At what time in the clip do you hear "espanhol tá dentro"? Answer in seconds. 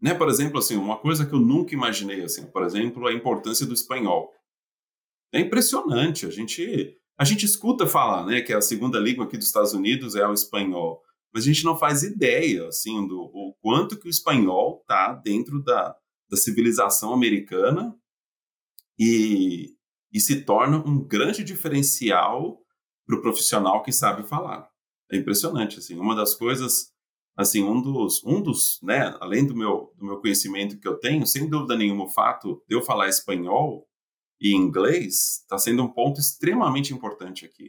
14.10-15.60